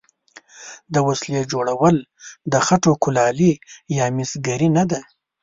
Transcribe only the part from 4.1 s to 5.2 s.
مسګري نه ده.